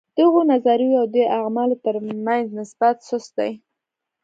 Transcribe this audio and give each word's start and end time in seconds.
د 0.15 0.17
هغو 0.25 0.41
نظریو 0.51 0.99
او 1.01 1.05
دې 1.15 1.23
اعمالو 1.39 1.81
ترمنځ 1.85 2.45
نسبت 2.59 2.95
سست 3.09 3.31
دی. 3.37 3.51